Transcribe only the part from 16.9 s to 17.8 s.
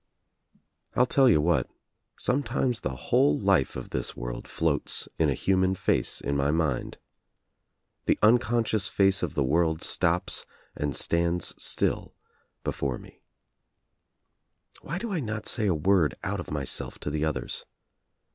to the others?